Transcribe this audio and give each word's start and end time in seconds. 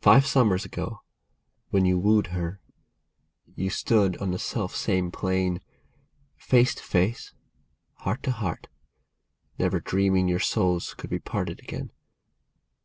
Five 0.00 0.26
summers 0.28 0.64
ago, 0.64 1.02
when 1.70 1.84
you 1.86 1.98
wooed 1.98 2.28
her, 2.28 2.60
you 3.56 3.68
stood 3.68 4.16
on 4.18 4.30
the 4.30 4.38
self 4.38 4.76
same 4.76 5.10
plane, 5.10 5.60
Face 6.36 6.72
to 6.76 6.84
face, 6.84 7.34
heart 7.94 8.22
to 8.22 8.30
heart, 8.30 8.68
never 9.58 9.80
dreaming 9.80 10.28
your 10.28 10.38
souls 10.38 10.94
could 10.94 11.10
be 11.10 11.18
parted 11.18 11.58
again. 11.58 11.90